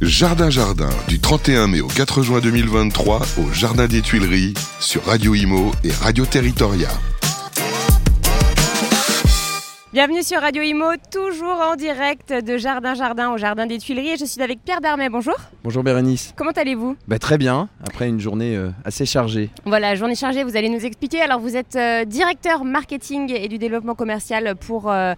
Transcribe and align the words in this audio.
Jardin 0.00 0.48
Jardin 0.48 0.88
du 1.08 1.20
31 1.20 1.66
mai 1.66 1.82
au 1.82 1.86
4 1.86 2.22
juin 2.22 2.40
2023 2.40 3.20
au 3.36 3.52
Jardin 3.52 3.86
des 3.86 4.00
Tuileries 4.00 4.54
sur 4.80 5.04
Radio 5.04 5.34
Imo 5.34 5.72
et 5.84 5.92
Radio 5.92 6.24
Territoria. 6.24 6.88
Bienvenue 9.92 10.22
sur 10.22 10.40
Radio 10.40 10.62
Imo, 10.62 10.84
toujours 11.10 11.60
en 11.60 11.74
direct 11.74 12.32
de 12.32 12.56
Jardin 12.56 12.94
Jardin 12.94 13.32
au 13.32 13.38
Jardin 13.38 13.66
des 13.66 13.78
Tuileries. 13.78 14.10
Et 14.10 14.16
je 14.16 14.24
suis 14.24 14.40
avec 14.40 14.60
Pierre 14.64 14.80
Darmet, 14.80 15.08
bonjour. 15.08 15.34
Bonjour 15.64 15.82
Bérénice. 15.82 16.32
Comment 16.36 16.52
allez-vous? 16.52 16.96
Bah, 17.08 17.18
Très 17.18 17.38
bien, 17.38 17.68
après 17.84 18.08
une 18.08 18.20
journée 18.20 18.54
euh, 18.54 18.70
assez 18.84 19.04
chargée. 19.04 19.50
Voilà, 19.66 19.96
journée 19.96 20.14
chargée, 20.14 20.44
vous 20.44 20.56
allez 20.56 20.68
nous 20.68 20.86
expliquer. 20.86 21.20
Alors 21.22 21.40
vous 21.40 21.56
êtes 21.56 21.74
euh, 21.74 22.04
directeur 22.04 22.64
marketing 22.64 23.32
et 23.34 23.48
du 23.48 23.58
développement 23.58 23.96
commercial 23.96 24.54
pour 24.54 24.88
euh, 24.88 25.14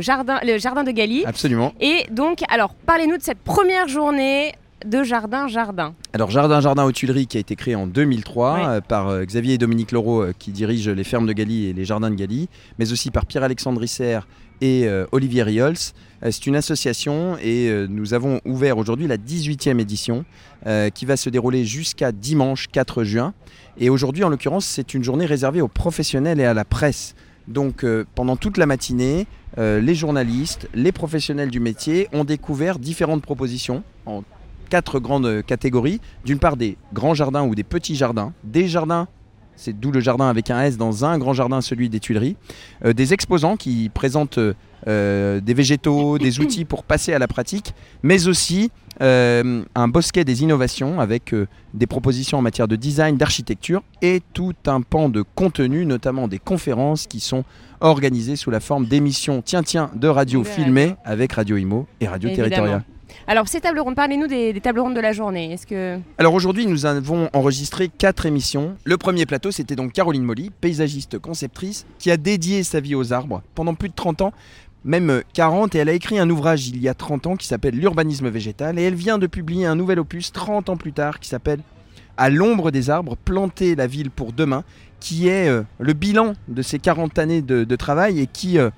jardin, 0.00 0.38
le 0.44 0.56
Jardin 0.58 0.84
de 0.84 0.92
Galie. 0.92 1.24
Absolument. 1.26 1.72
Et 1.80 2.06
donc, 2.12 2.42
alors 2.48 2.74
parlez-nous 2.86 3.16
de 3.16 3.22
cette 3.22 3.40
première 3.40 3.88
journée 3.88 4.54
de 4.84 5.02
Jardin 5.02 5.48
Jardin. 5.48 5.94
Alors 6.12 6.30
Jardin 6.30 6.60
Jardin 6.60 6.84
aux 6.84 6.92
Tuileries 6.92 7.26
qui 7.26 7.38
a 7.38 7.40
été 7.40 7.56
créé 7.56 7.74
en 7.74 7.86
2003 7.86 8.58
euh, 8.58 8.80
par 8.80 9.08
euh, 9.08 9.24
Xavier 9.24 9.54
et 9.54 9.58
Dominique 9.58 9.92
Laureau 9.92 10.22
euh, 10.22 10.32
qui 10.38 10.50
dirigent 10.50 10.90
les 10.90 11.04
fermes 11.04 11.26
de 11.26 11.32
Galie 11.32 11.66
et 11.66 11.72
les 11.72 11.84
jardins 11.84 12.10
de 12.10 12.14
Galie, 12.14 12.48
mais 12.78 12.92
aussi 12.92 13.10
par 13.10 13.24
Pierre-Alexandre 13.24 13.80
Risser 13.80 14.20
et 14.60 14.88
Olivier 15.12 15.42
Riols. 15.42 15.76
C'est 16.22 16.46
une 16.46 16.56
association 16.56 17.36
et 17.42 17.70
nous 17.90 18.14
avons 18.14 18.40
ouvert 18.46 18.78
aujourd'hui 18.78 19.06
la 19.06 19.18
18e 19.18 19.78
édition 19.78 20.24
qui 20.94 21.04
va 21.04 21.18
se 21.18 21.28
dérouler 21.28 21.66
jusqu'à 21.66 22.10
dimanche 22.10 22.68
4 22.68 23.04
juin. 23.04 23.34
Et 23.76 23.90
aujourd'hui 23.90 24.24
en 24.24 24.30
l'occurrence 24.30 24.64
c'est 24.64 24.94
une 24.94 25.04
journée 25.04 25.26
réservée 25.26 25.60
aux 25.60 25.68
professionnels 25.68 26.40
et 26.40 26.46
à 26.46 26.54
la 26.54 26.64
presse. 26.64 27.14
Donc 27.48 27.84
pendant 28.14 28.36
toute 28.36 28.56
la 28.56 28.64
matinée, 28.64 29.26
les 29.58 29.94
journalistes, 29.94 30.70
les 30.72 30.90
professionnels 30.90 31.50
du 31.50 31.60
métier 31.60 32.08
ont 32.14 32.24
découvert 32.24 32.78
différentes 32.78 33.20
propositions 33.20 33.82
en 34.06 34.22
quatre 34.68 35.00
grandes 35.00 35.42
catégories. 35.44 36.00
D'une 36.24 36.38
part, 36.38 36.56
des 36.56 36.76
grands 36.92 37.14
jardins 37.14 37.44
ou 37.44 37.54
des 37.54 37.64
petits 37.64 37.96
jardins, 37.96 38.32
des 38.44 38.68
jardins 38.68 39.08
c'est 39.56 39.78
d'où 39.78 39.90
le 39.90 40.00
jardin 40.00 40.28
avec 40.28 40.50
un 40.50 40.62
S 40.62 40.76
dans 40.76 41.04
un 41.04 41.18
grand 41.18 41.32
jardin, 41.32 41.60
celui 41.60 41.88
des 41.88 42.00
Tuileries. 42.00 42.36
Euh, 42.84 42.92
des 42.92 43.12
exposants 43.12 43.56
qui 43.56 43.90
présentent 43.92 44.38
euh, 44.86 45.40
des 45.40 45.54
végétaux, 45.54 46.18
des 46.26 46.40
outils 46.40 46.64
pour 46.64 46.84
passer 46.84 47.12
à 47.12 47.18
la 47.18 47.26
pratique, 47.26 47.74
mais 48.02 48.28
aussi 48.28 48.70
euh, 49.02 49.62
un 49.74 49.88
bosquet 49.88 50.24
des 50.24 50.42
innovations 50.42 51.00
avec 51.00 51.34
des 51.74 51.86
propositions 51.86 52.38
en 52.38 52.42
matière 52.42 52.68
de 52.68 52.76
design, 52.76 53.16
d'architecture 53.16 53.82
et 54.02 54.22
tout 54.32 54.54
un 54.66 54.82
pan 54.82 55.08
de 55.08 55.22
contenu, 55.34 55.84
notamment 55.86 56.28
des 56.28 56.38
conférences 56.38 57.06
qui 57.06 57.20
sont 57.20 57.44
organisées 57.80 58.36
sous 58.36 58.50
la 58.50 58.60
forme 58.60 58.86
d'émissions 58.86 59.42
tiens 59.44 59.62
tiens 59.62 59.90
de 59.94 60.08
radio 60.08 60.44
filmées 60.44 60.94
avec 61.04 61.32
Radio 61.32 61.56
Imo 61.56 61.86
et 62.00 62.08
Radio 62.08 62.30
Territorial. 62.30 62.84
Alors 63.26 63.48
ces 63.48 63.60
tables 63.60 63.80
rondes, 63.80 63.96
parlez-nous 63.96 64.26
des, 64.26 64.58
tables 64.60 64.80
rondes 64.80 64.94
de 64.94 65.00
la 65.00 65.12
journée. 65.12 65.52
Est-ce 65.52 65.66
que 65.66 65.98
Alors 66.18 66.34
aujourd'hui, 66.34 66.66
nous 66.66 66.86
avons 66.86 67.28
enregistré 67.32 67.88
quatre 67.88 68.26
émissions. 68.26 68.76
Le 68.84 68.96
premier 68.96 69.26
plateau, 69.26 69.50
c'était 69.50 69.76
donc 69.76 69.92
Caroline 69.92 70.22
Molly, 70.22 70.50
paysagiste 70.60 71.18
conceptrice, 71.18 71.86
qui 71.98 72.10
a 72.10 72.16
dédié 72.16 72.62
sa 72.62 72.80
vie 72.80 72.94
aux 72.94 73.12
arbres 73.12 73.42
pendant 73.54 73.74
plus 73.74 73.88
de 73.88 73.94
30 73.94 74.22
ans 74.22 74.32
même 74.84 75.22
40, 75.32 75.74
et 75.74 75.78
elle 75.78 75.88
a 75.88 75.92
écrit 75.92 76.18
un 76.18 76.30
ouvrage 76.30 76.68
il 76.68 76.80
y 76.80 76.88
a 76.88 76.94
30 76.94 77.26
ans 77.26 77.36
qui 77.36 77.48
s'appelle 77.48 77.74
L'urbanisme 77.74 78.28
végétal, 78.28 78.78
et 78.78 78.82
elle 78.82 78.94
vient 78.94 79.18
de 79.18 79.26
publier 79.26 79.66
un 79.66 79.74
nouvel 79.74 79.98
opus 79.98 80.32
30 80.32 80.68
ans 80.68 80.76
plus 80.76 80.92
tard 80.92 81.18
qui 81.18 81.28
s'appelle 81.28 81.58
À 82.16 82.30
l'ombre 82.30 82.70
des 82.70 82.88
arbres, 82.88 83.16
planter 83.16 83.74
la 83.74 83.88
ville 83.88 84.12
pour 84.12 84.32
demain, 84.32 84.62
qui 85.00 85.28
est 85.28 85.48
euh, 85.48 85.62
le 85.80 85.92
bilan 85.92 86.34
de 86.46 86.62
ces 86.62 86.78
40 86.78 87.18
années 87.18 87.42
de, 87.42 87.76
travail 87.76 88.20
et 88.20 88.26
qui 88.28 88.58
euh, 88.58 88.70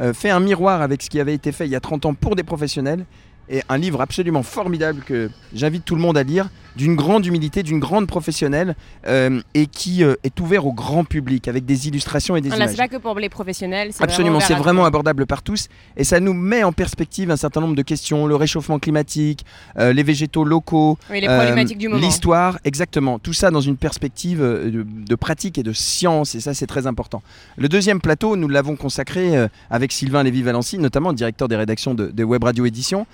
euh, 0.00 0.12
fait 0.12 0.30
un 0.30 0.40
miroir 0.40 0.82
avec 0.82 1.00
ce 1.00 1.08
qui 1.08 1.20
avait 1.20 1.34
été 1.34 1.52
fait 1.52 1.66
il 1.66 1.70
y 1.70 1.76
a 1.76 1.80
30 1.80 2.06
ans 2.06 2.14
pour 2.14 2.34
des 2.34 2.42
professionnels 2.42 3.06
et 3.48 3.62
un 3.68 3.78
livre 3.78 4.00
absolument 4.00 4.42
formidable 4.42 5.02
que 5.04 5.30
j'invite 5.54 5.84
tout 5.84 5.94
le 5.94 6.00
monde 6.00 6.16
à 6.16 6.22
lire, 6.22 6.48
d'une 6.76 6.96
grande 6.96 7.26
humilité, 7.26 7.62
d'une 7.62 7.80
grande 7.80 8.06
professionnelle 8.06 8.74
euh, 9.06 9.40
et 9.54 9.66
qui 9.66 10.04
euh, 10.04 10.14
est 10.24 10.38
ouvert 10.40 10.66
au 10.66 10.72
grand 10.72 11.04
public 11.04 11.48
avec 11.48 11.64
des 11.64 11.88
illustrations 11.88 12.36
et 12.36 12.40
des 12.40 12.48
images. 12.48 12.70
C'est 12.70 12.76
pas 12.76 12.88
que 12.88 12.96
pour 12.96 13.18
les 13.18 13.28
professionnels. 13.28 13.90
Absolument, 14.00 14.40
c'est 14.40 14.54
vraiment 14.54 14.84
abordable 14.84 15.26
par 15.26 15.42
tous 15.42 15.68
et 15.96 16.04
ça 16.04 16.20
nous 16.20 16.34
met 16.34 16.64
en 16.64 16.72
perspective 16.72 17.30
un 17.30 17.36
certain 17.36 17.60
nombre 17.60 17.74
de 17.74 17.82
questions 17.82 18.26
le 18.26 18.36
réchauffement 18.36 18.78
climatique, 18.78 19.44
euh, 19.78 19.92
les 19.92 20.02
végétaux 20.02 20.44
locaux, 20.44 20.98
les 21.10 21.26
problématiques 21.26 21.78
du 21.78 21.88
moment, 21.88 22.00
l'histoire, 22.00 22.58
exactement. 22.64 23.18
Tout 23.18 23.32
ça 23.32 23.50
dans 23.50 23.60
une 23.60 23.76
perspective 23.76 24.40
de, 24.40 24.84
de, 24.86 25.14
pratique 25.14 25.58
et 25.58 25.62
de 25.62 25.72
science 25.72 26.34
et 26.34 26.40
ça 26.40 26.54
c'est 26.54 26.66
très 26.66 26.86
important. 26.86 27.22
Le 27.56 27.68
deuxième 27.68 28.00
plateau, 28.00 28.36
nous 28.36 28.48
l'avons 28.48 28.76
consacré 28.76 29.32
avec 29.70 29.92
Sylvain 29.92 30.22
Lévy-Valency, 30.22 30.78
notamment 30.78 31.12
directeur 31.12 31.48
des 31.48 31.56
rédactions 31.56 31.94
de, 31.94 32.06
de 32.06 32.24
Web 32.24 32.44
Radio 32.44 32.64
Édition. 32.64 33.06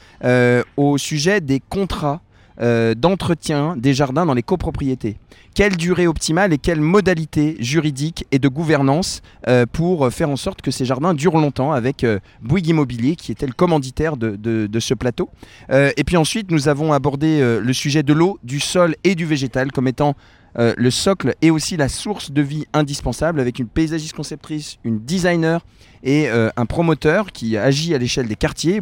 Au 0.76 0.98
sujet 0.98 1.40
des 1.40 1.60
contrats 1.60 2.20
euh, 2.60 2.94
d'entretien 2.94 3.76
des 3.76 3.94
jardins 3.94 4.26
dans 4.26 4.34
les 4.34 4.42
copropriétés. 4.42 5.16
Quelle 5.54 5.76
durée 5.76 6.06
optimale 6.06 6.52
et 6.52 6.58
quelles 6.58 6.80
modalités 6.80 7.56
juridiques 7.58 8.26
et 8.32 8.38
de 8.38 8.48
gouvernance 8.48 9.22
euh, 9.48 9.66
pour 9.70 10.10
faire 10.12 10.30
en 10.30 10.36
sorte 10.36 10.62
que 10.62 10.70
ces 10.70 10.84
jardins 10.84 11.14
durent 11.14 11.38
longtemps 11.38 11.72
avec 11.72 12.06
Bouygues 12.42 12.68
Immobilier 12.68 13.16
qui 13.16 13.32
était 13.32 13.46
le 13.46 13.52
commanditaire 13.52 14.16
de, 14.16 14.78
ce 14.78 14.94
plateau. 14.94 15.30
et 15.70 16.04
puis 16.04 16.16
ensuite 16.16 16.50
nous 16.50 16.68
avons 16.68 16.92
abordé 16.92 17.58
le 17.60 17.72
sujet 17.72 18.02
de 18.02 18.12
l'eau, 18.12 18.38
du 18.44 18.60
sol 18.60 18.94
et 19.04 19.14
du 19.14 19.24
végétal 19.24 19.72
comme 19.72 19.88
étant 19.88 20.14
le 20.56 20.90
socle 20.90 21.34
et 21.40 21.50
aussi 21.50 21.76
la 21.76 21.88
source 21.88 22.32
de 22.32 22.42
vie 22.42 22.66
indispensable 22.72 23.40
avec 23.40 23.58
une 23.58 23.68
paysagiste 23.68 24.14
conceptrice, 24.14 24.78
une 24.82 24.98
designer 24.98 25.64
et 26.02 26.28
euh, 26.28 26.50
un 26.56 26.66
promoteur 26.66 27.32
qui 27.32 27.56
agit 27.56 27.94
à 27.94 27.98
l'échelle 27.98 28.28
des 28.28 28.36
quartiers, 28.36 28.80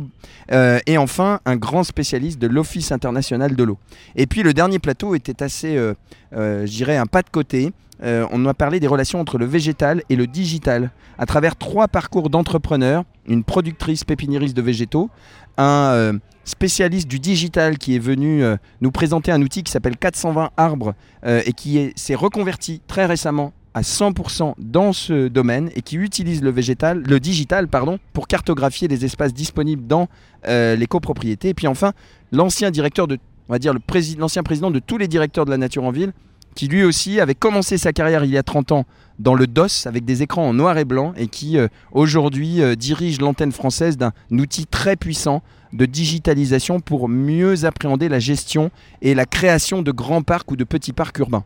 euh, 0.53 0.79
et 0.87 0.99
enfin 0.99 1.41
un 1.45 1.57
grand 1.57 1.85
spécialiste 1.85 2.39
de 2.39 2.47
l'Office 2.47 2.93
international 2.93 3.57
de 3.57 3.65
l'eau. 3.65 3.79
Et 4.15 4.27
puis 4.27 4.43
le 4.43 4.53
dernier 4.53 4.79
plateau 4.79 5.15
était 5.15 5.43
assez, 5.43 5.77
euh, 5.77 5.95
je 6.33 6.71
dirais, 6.71 6.97
un 6.97 7.07
pas 7.07 7.23
de 7.23 7.31
côté. 7.31 7.73
on 8.03 8.47
a 8.47 8.55
parlé 8.55 8.81
des 8.81 8.87
relations 8.87 9.21
entre 9.21 9.39
le 9.39 9.47
végétal 9.47 10.03
et 10.11 10.17
le 10.17 10.27
digital, 10.27 10.91
à 11.19 11.27
travers 11.27 11.57
trois 11.57 11.89
parcours 11.89 12.29
d'entrepreneurs, 12.29 13.05
une 13.27 13.43
productrice 13.43 14.05
pépiniériste 14.05 14.57
de 14.57 14.63
végétaux, 14.63 15.09
un 15.57 16.19
spécialiste 16.47 17.09
du 17.09 17.19
digital 17.19 17.77
qui 17.77 17.97
est 17.97 17.99
venu 17.99 18.43
nous 18.81 18.91
présenter 18.91 19.33
un 19.33 19.43
outil 19.43 19.63
qui 19.63 19.71
s'appelle 19.71 19.99
420 19.99 20.51
arbres 20.57 20.95
et 21.27 21.53
qui 21.53 21.93
s'est 21.97 22.15
reconverti 22.15 22.81
très 22.87 23.05
récemment 23.05 23.53
à 23.77 23.83
100% 23.83 24.55
dans 24.57 24.95
ce 24.95 25.29
domaine 25.29 25.71
et 25.77 25.83
qui 25.83 25.97
utilise 25.97 26.43
le 26.43 26.49
végétal, 26.49 27.03
le 27.07 27.21
digital 27.21 27.69
pardon, 27.69 27.99
pour 28.15 28.27
cartographier 28.27 28.89
les 28.89 29.05
espaces 29.05 29.35
disponibles 29.35 29.87
dans 29.87 30.09
euh, 30.49 30.77
les 30.77 30.87
copropriétés. 30.87 31.51
Et 31.51 31.55
puis 31.55 31.67
enfin, 31.67 31.93
l'ancien 32.33 32.71
directeur 32.71 33.07
de, 33.07 33.19
on 33.51 33.53
va 33.53 33.59
dire 33.59 33.75
l'ancien 34.19 34.43
président 34.43 34.71
de 34.71 34.79
tous 34.79 34.97
les 34.97 35.09
directeurs 35.09 35.45
de 35.45 35.51
la 35.51 35.59
nature 35.59 35.85
en 35.85 35.91
ville, 35.91 36.15
qui 36.57 36.67
lui 36.67 36.83
aussi 36.83 37.21
avait 37.21 37.37
commencé 37.37 37.79
sa 37.79 37.93
carrière 37.93 38.25
il 38.25 38.31
y 38.31 38.39
a 38.39 38.43
30 38.43 38.73
ans 38.73 38.87
dans 39.21 39.35
le 39.35 39.47
DOS 39.47 39.87
avec 39.87 40.05
des 40.05 40.23
écrans 40.23 40.49
en 40.49 40.55
noir 40.55 40.77
et 40.79 40.85
blanc 40.85 41.13
et 41.17 41.29
qui 41.29 41.59
euh, 41.59 41.69
aujourd'hui 41.93 42.61
euh, 42.61 42.75
dirige 42.75 43.21
l'antenne 43.21 43.53
française 43.53 43.97
d'un 43.97 44.13
outil 44.33 44.67
très 44.67 44.97
puissant 44.97 45.43
de 45.73 45.87
digitalisation 45.87 46.81
pour 46.81 47.09
mieux 47.09 47.65
appréhender 47.65 48.09
la 48.09 48.19
gestion 48.19 48.71
et 49.03 49.15
la 49.15 49.27
création 49.27 49.83
de 49.83 49.93
grands 49.93 50.23
parcs 50.23 50.51
ou 50.51 50.57
de 50.57 50.65
petits 50.65 50.93
parcs 50.93 51.19
urbains. 51.19 51.45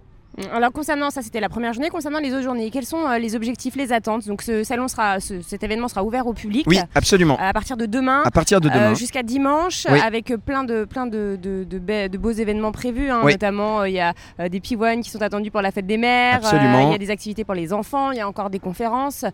Alors 0.53 0.73
concernant 0.73 1.11
ça, 1.11 1.23
c'était 1.23 1.41
la 1.41 1.49
première 1.49 1.73
journée. 1.73 1.91
Concernant 1.91 2.19
les 2.19 2.33
autres 2.33 2.43
journées, 2.43 2.71
quels 2.71 2.87
sont 2.87 3.07
euh, 3.07 3.19
les 3.19 3.35
objectifs, 3.35 3.77
les 3.77 3.93
attentes? 3.93 4.27
Donc 4.27 4.43
ce 4.43 4.65
salon 4.65 4.89
sera, 4.89 5.19
cet 5.21 5.63
événement 5.63 5.89
sera 5.89 6.05
ouvert 6.05 6.27
au 6.27 6.33
public. 6.33 6.67
Oui, 6.67 6.79
absolument. 6.95 7.37
À 7.39 7.53
partir 7.53 7.77
de 7.77 7.87
demain. 7.87 8.23
À 8.25 8.31
partir 8.31 8.61
de 8.61 8.69
euh, 8.69 8.73
demain. 8.73 8.95
Jusqu'à 8.95 9.23
dimanche, 9.23 9.87
avec 9.87 10.35
plein 10.45 10.65
de 10.65 10.85
plein 10.85 11.07
de, 11.07 11.39
de, 11.41 12.17
beaux 12.19 12.31
événements 12.31 12.73
prévus. 12.73 13.11
Hein. 13.11 13.23
Notamment, 13.25 13.81
euh, 13.81 13.89
il 13.89 13.95
y 13.95 14.01
a 14.01 14.15
des 14.49 14.61
pivoines 14.61 15.03
qui 15.03 15.11
sont 15.11 15.23
attendus 15.23 15.51
pour 15.51 15.63
la 15.63 15.73
fête 15.73 15.87
des 15.87 15.99
mères. 15.99 16.37
Absolument. 16.37 16.89
Il 16.89 16.93
y 16.93 16.95
a 16.95 16.99
des 16.99 17.11
activités 17.11 17.45
pour 17.45 17.55
les 17.55 17.73
enfants. 17.73 18.13
Il 18.13 18.19
y 18.19 18.21
a 18.21 18.29
encore 18.29 18.51
des 18.51 18.61
conférences. 18.61 19.25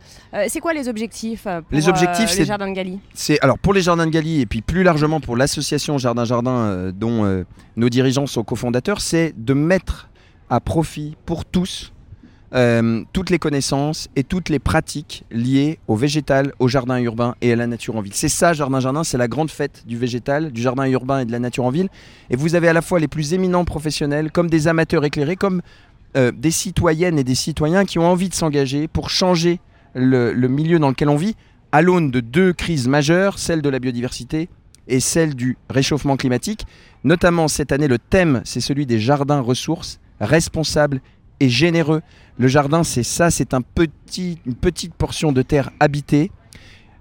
c'est 0.48 0.60
quoi 0.60 0.72
les 0.72 0.88
objectifs 0.88 1.44
pour 1.44 1.62
Les 1.70 1.88
objectifs, 1.88 2.30
c'est 2.30 2.40
les 2.40 2.44
jardins 2.46 2.68
de 2.68 2.74
Galie. 2.74 2.98
C'est 3.14 3.40
alors 3.42 3.58
pour 3.58 3.72
les 3.74 3.82
jardins 3.82 4.06
de 4.06 4.10
Galie 4.10 4.40
et 4.40 4.46
puis 4.46 4.62
plus 4.62 4.82
largement 4.82 5.20
pour 5.20 5.36
l'association 5.36 5.98
Jardin 5.98 6.24
Jardin 6.24 6.90
dont 6.94 7.44
nos 7.76 7.88
dirigeants 7.88 8.26
sont 8.26 8.42
cofondateurs, 8.42 9.00
c'est 9.00 9.34
de 9.36 9.54
mettre 9.54 10.08
à 10.50 10.60
profit 10.60 11.16
pour 11.26 11.44
tous 11.44 11.92
euh, 12.54 13.02
toutes 13.12 13.30
les 13.30 13.40
connaissances 13.40 14.08
et 14.14 14.22
toutes 14.22 14.48
les 14.48 14.60
pratiques 14.60 15.24
liées 15.32 15.80
au 15.88 15.96
végétal, 15.96 16.52
au 16.60 16.68
jardin 16.68 16.98
urbain 16.98 17.34
et 17.40 17.52
à 17.52 17.56
la 17.56 17.66
nature 17.66 17.96
en 17.96 18.00
ville. 18.00 18.14
C'est 18.14 18.28
ça, 18.28 18.52
Jardin 18.52 18.78
Jardin, 18.78 19.02
c'est 19.02 19.18
la 19.18 19.26
grande 19.26 19.50
fête 19.50 19.82
du 19.86 19.98
végétal, 19.98 20.52
du 20.52 20.62
jardin 20.62 20.86
urbain 20.86 21.18
et 21.18 21.24
de 21.24 21.32
la 21.32 21.40
nature 21.40 21.64
en 21.64 21.70
ville. 21.70 21.88
Et 22.30 22.36
vous 22.36 22.54
avez 22.54 22.68
à 22.68 22.72
la 22.72 22.82
fois 22.82 23.00
les 23.00 23.08
plus 23.08 23.34
éminents 23.34 23.64
professionnels, 23.64 24.30
comme 24.30 24.48
des 24.48 24.68
amateurs 24.68 25.04
éclairés, 25.04 25.34
comme 25.34 25.60
euh, 26.16 26.30
des 26.30 26.52
citoyennes 26.52 27.18
et 27.18 27.24
des 27.24 27.34
citoyens 27.34 27.84
qui 27.84 27.98
ont 27.98 28.06
envie 28.06 28.28
de 28.28 28.34
s'engager 28.34 28.86
pour 28.86 29.10
changer 29.10 29.58
le, 29.94 30.32
le 30.32 30.48
milieu 30.48 30.78
dans 30.78 30.90
lequel 30.90 31.08
on 31.08 31.16
vit, 31.16 31.34
à 31.72 31.82
l'aune 31.82 32.12
de 32.12 32.20
deux 32.20 32.52
crises 32.52 32.86
majeures, 32.86 33.40
celle 33.40 33.60
de 33.60 33.68
la 33.68 33.80
biodiversité 33.80 34.48
et 34.86 35.00
celle 35.00 35.34
du 35.34 35.58
réchauffement 35.68 36.16
climatique. 36.16 36.64
Notamment 37.02 37.48
cette 37.48 37.72
année, 37.72 37.88
le 37.88 37.98
thème, 37.98 38.40
c'est 38.44 38.60
celui 38.60 38.86
des 38.86 39.00
jardins 39.00 39.40
ressources 39.40 39.98
responsable 40.20 41.00
et 41.40 41.48
généreux. 41.48 42.02
Le 42.38 42.48
jardin, 42.48 42.84
c'est 42.84 43.02
ça, 43.02 43.30
c'est 43.30 43.54
petit, 43.62 44.38
une 44.46 44.54
petite 44.54 44.94
portion 44.94 45.32
de 45.32 45.42
terre 45.42 45.70
habitée 45.80 46.30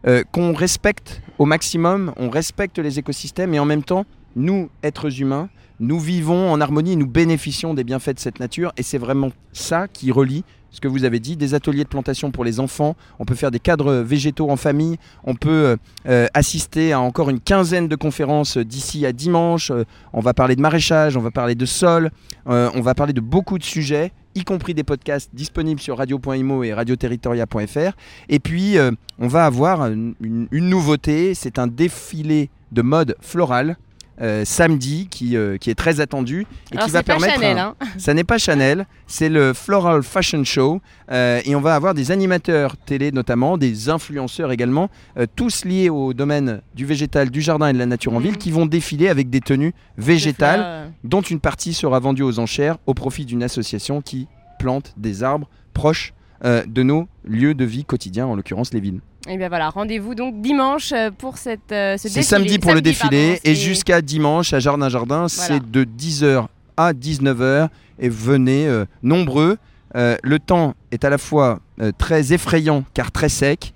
euh, 0.07 0.23
qu'on 0.31 0.53
respecte 0.53 1.21
au 1.39 1.45
maximum, 1.45 2.13
on 2.17 2.29
respecte 2.29 2.79
les 2.79 2.99
écosystèmes 2.99 3.53
et 3.53 3.59
en 3.59 3.65
même 3.65 3.83
temps, 3.83 4.05
nous, 4.35 4.69
êtres 4.83 5.21
humains, 5.21 5.49
nous 5.79 5.99
vivons 5.99 6.51
en 6.51 6.61
harmonie, 6.61 6.95
nous 6.95 7.07
bénéficions 7.07 7.73
des 7.73 7.83
bienfaits 7.83 8.15
de 8.15 8.19
cette 8.19 8.39
nature. 8.39 8.71
Et 8.77 8.83
c'est 8.83 8.97
vraiment 8.97 9.31
ça 9.51 9.87
qui 9.87 10.11
relie 10.11 10.43
ce 10.75 10.81
que 10.81 10.87
vous 10.89 11.05
avez 11.05 11.21
dit, 11.21 11.37
des 11.37 11.53
ateliers 11.53 11.85
de 11.85 11.89
plantation 11.89 12.31
pour 12.31 12.43
les 12.43 12.59
enfants, 12.59 12.97
on 13.17 13.23
peut 13.23 13.33
faire 13.33 13.49
des 13.49 13.59
cadres 13.59 13.93
végétaux 13.95 14.49
en 14.49 14.57
famille, 14.57 14.97
on 15.23 15.33
peut 15.33 15.77
euh, 16.05 16.27
assister 16.33 16.91
à 16.91 16.99
encore 16.99 17.29
une 17.29 17.39
quinzaine 17.39 17.87
de 17.87 17.95
conférences 17.95 18.57
d'ici 18.57 19.05
à 19.05 19.13
dimanche, 19.13 19.71
euh, 19.71 19.85
on 20.11 20.19
va 20.19 20.33
parler 20.33 20.57
de 20.57 20.61
maraîchage, 20.61 21.15
on 21.15 21.21
va 21.21 21.31
parler 21.31 21.55
de 21.55 21.65
sol, 21.65 22.11
euh, 22.49 22.69
on 22.75 22.81
va 22.81 22.93
parler 22.93 23.13
de 23.13 23.21
beaucoup 23.21 23.57
de 23.57 23.63
sujets, 23.63 24.11
y 24.35 24.43
compris 24.43 24.73
des 24.73 24.83
podcasts 24.83 25.29
disponibles 25.33 25.79
sur 25.79 25.97
radio.imo 25.97 26.63
et 26.65 26.73
radioterritoria.fr. 26.73 27.95
Et 28.27 28.39
puis, 28.39 28.75
on 29.17 29.29
va 29.29 29.45
avoir 29.45 29.85
une 29.85 30.17
nouveauté, 30.51 31.33
c'est 31.35 31.57
un 31.57 31.67
défilé 31.67 32.49
de 32.73 32.81
mode 32.81 33.15
floral 33.21 33.77
euh, 34.21 34.45
samedi 34.45 35.07
qui, 35.09 35.35
euh, 35.35 35.57
qui 35.57 35.69
est 35.69 35.75
très 35.75 35.99
attendu 35.99 36.47
et 36.71 36.77
qui 36.77 36.89
va 36.89 37.03
permettre. 37.03 37.33
Chanel, 37.33 37.57
hein. 37.57 37.75
Ça 37.97 38.13
n'est 38.13 38.23
pas 38.23 38.37
Chanel, 38.37 38.85
c'est 39.07 39.27
le 39.27 39.53
Floral 39.53 40.03
Fashion 40.03 40.43
Show 40.45 40.79
euh, 41.11 41.41
et 41.43 41.53
on 41.53 41.59
va 41.59 41.75
avoir 41.75 41.93
des 41.93 42.11
animateurs 42.11 42.77
télé 42.77 43.11
notamment, 43.11 43.57
des 43.57 43.89
influenceurs 43.89 44.53
également, 44.53 44.89
tous 45.35 45.65
liés 45.65 45.89
au 45.89 46.13
domaine 46.13 46.61
du 46.75 46.85
végétal, 46.85 47.29
du 47.29 47.41
jardin 47.41 47.67
et 47.67 47.73
de 47.73 47.77
la 47.77 47.85
nature 47.85 48.13
en 48.13 48.19
ville 48.19 48.31
mhm. 48.31 48.37
qui 48.37 48.51
vont 48.51 48.65
défiler 48.65 49.09
avec 49.09 49.29
des 49.29 49.41
tenues 49.41 49.73
végétales 49.97 50.91
dont 51.03 51.21
une 51.21 51.41
partie 51.41 51.73
sera 51.73 51.99
vendue 51.99 52.23
aux 52.23 52.39
enchères 52.39 52.77
au 52.85 52.93
profit 52.93 53.25
d'une 53.25 53.43
association 53.43 54.01
qui 54.01 54.27
plante 54.59 54.93
des 54.95 55.23
arbres 55.23 55.49
proches 55.73 56.13
de 56.41 56.83
nos 56.83 57.07
lieux 57.25 57.53
de 57.53 57.65
vie 57.65 57.83
quotidiens, 57.83 58.27
en 58.27 58.35
l'occurrence 58.35 58.73
les 58.73 58.79
villes. 58.79 59.01
Et 59.27 59.37
bien 59.37 59.49
voilà, 59.49 59.69
rendez-vous 59.69 60.13
donc 60.13 60.41
dimanche 60.41 60.91
euh, 60.91 61.09
pour 61.09 61.37
cette, 61.37 61.71
euh, 61.71 61.97
ce 61.97 62.03
défilé. 62.03 62.23
C'est 62.23 62.29
samedi 62.29 62.59
pour 62.59 62.73
le 62.73 62.81
défilé 62.81 63.39
et 63.43 63.55
jusqu'à 63.55 64.01
dimanche 64.01 64.53
à 64.53 64.59
Jardin 64.59 64.87
Jardin, 64.89 65.27
c'est 65.27 65.71
de 65.71 65.83
10h 65.83 66.45
à 66.77 66.93
19h 66.93 67.69
et 67.99 68.09
venez 68.09 68.67
euh, 68.67 68.85
nombreux. 69.01 69.57
le 69.95 70.37
temps 70.37 70.75
est 70.91 71.03
à 71.05 71.09
la 71.09 71.17
fois 71.17 71.59
très 71.97 72.33
effrayant 72.33 72.83
car 72.93 73.11
très 73.11 73.29
sec. 73.29 73.73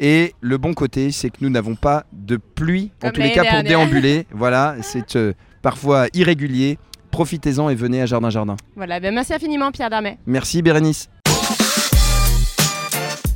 Et 0.00 0.34
le 0.40 0.56
bon 0.56 0.72
côté, 0.72 1.12
c'est 1.12 1.28
que 1.28 1.36
nous 1.42 1.50
n'avons 1.50 1.74
pas 1.74 2.06
de 2.12 2.36
pluie, 2.36 2.90
en 3.04 3.10
tous 3.10 3.20
les 3.20 3.32
cas 3.32 3.44
pour 3.44 3.62
déambuler. 3.62 4.26
voilà, 4.32 4.76
c'est 4.80 5.18
parfois 5.60 6.06
irrégulier. 6.14 6.78
Profitez-en 7.10 7.68
et 7.68 7.74
venez 7.74 8.00
à 8.00 8.06
Jardin 8.06 8.30
Jardin. 8.30 8.56
Voilà, 8.74 9.00
ben 9.00 9.14
merci 9.14 9.34
infiniment 9.34 9.70
Pierre 9.70 9.90
Darmet. 9.90 10.16
Merci 10.26 10.62
Bérénice. 10.62 11.10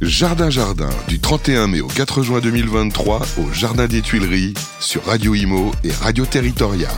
Jardin 0.03 0.51
Jardin, 0.51 0.91
du 1.09 1.19
31 1.19 1.69
mai 1.69 1.81
au 1.81 1.87
4 1.87 2.23
juin 2.23 2.41
2023 2.41 3.23
au 3.39 3.53
Jardin 3.53 3.87
des 3.87 4.03
Tuileries 4.03 4.53
sur 4.79 5.05
Radio 5.07 5.35
Imo 5.35 5.73
et 5.85 5.93
Radio 5.93 6.27
Territoria. 6.27 6.91